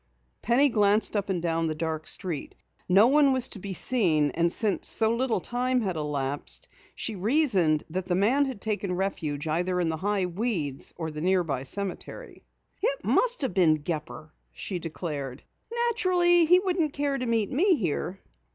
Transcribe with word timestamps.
Penny 0.41 0.69
glanced 0.69 1.15
up 1.15 1.29
and 1.29 1.39
down 1.43 1.67
the 1.67 1.75
dark 1.75 2.07
street. 2.07 2.55
No 2.89 3.05
one 3.05 3.33
was 3.33 3.49
to 3.49 3.59
be 3.59 3.73
seen, 3.73 4.31
and 4.31 4.51
since 4.51 4.89
so 4.89 5.13
little 5.15 5.39
time 5.39 5.81
had 5.81 5.95
elapsed, 5.95 6.67
she 6.95 7.15
reasoned 7.15 7.83
that 7.87 8.07
the 8.07 8.15
man 8.15 8.45
had 8.45 8.61
taken 8.61 8.93
refuge 8.95 9.47
either 9.47 9.79
in 9.79 9.89
the 9.89 9.97
high 9.97 10.25
weeds 10.25 10.91
or 10.97 11.11
the 11.11 11.21
nearby 11.21 11.61
cemetery. 11.61 12.43
"It 12.81 13.05
must 13.05 13.43
have 13.43 13.53
been 13.53 13.83
Gepper," 13.83 14.33
she 14.51 14.79
declared. 14.79 15.43
"Naturally 15.71 16.45
he 16.45 16.59
wouldn't 16.59 16.93
care 16.93 17.19
to 17.19 17.25
meet 17.27 17.51
me 17.51 17.75
here." 17.75 18.19